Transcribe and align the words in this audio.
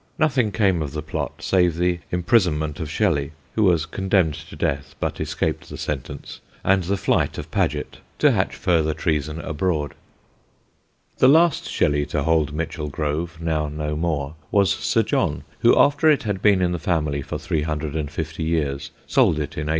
Nothing 0.17 0.51
came 0.51 0.81
of 0.81 0.93
the 0.93 1.03
plot 1.03 1.43
save 1.43 1.75
the 1.77 1.99
imprisonment 2.09 2.79
of 2.79 2.89
Shelley 2.89 3.33
(who 3.53 3.61
was 3.61 3.85
condemned 3.85 4.33
to 4.33 4.55
death 4.55 4.95
but 4.99 5.21
escaped 5.21 5.69
the 5.69 5.77
sentence) 5.77 6.39
and 6.63 6.81
the 6.83 6.97
flight 6.97 7.37
of 7.37 7.51
Paget, 7.51 7.99
to 8.17 8.31
hatch 8.31 8.55
further 8.55 8.95
treason 8.95 9.39
abroad. 9.41 9.93
[Sidenote: 9.93 9.93
THE 9.93 11.07
PERFECT 11.07 11.13
WIFE] 11.13 11.19
The 11.19 11.27
last 11.27 11.69
Shelley 11.69 12.05
to 12.07 12.23
hold 12.23 12.51
Michelgrove, 12.51 13.41
now 13.41 13.67
no 13.67 13.95
more, 13.95 14.33
was 14.49 14.71
Sir 14.73 15.03
John, 15.03 15.43
who, 15.59 15.77
after 15.77 16.09
it 16.09 16.23
had 16.23 16.41
been 16.41 16.63
in 16.63 16.71
the 16.71 16.79
family 16.79 17.21
for 17.21 17.37
three 17.37 17.61
hundred 17.61 17.95
and 17.95 18.09
fifty 18.09 18.41
years, 18.41 18.89
sold 19.05 19.35
it 19.35 19.53
in 19.55 19.67
1800. 19.67 19.69